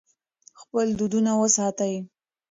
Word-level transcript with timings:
خپل 0.61 0.87
دودونه 0.99 1.31
وساتئ. 1.41 1.95